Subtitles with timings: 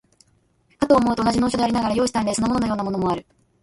[0.79, 3.23] かと思うと、同じ能書でありながら、容姿端麗そのもののようなものもある。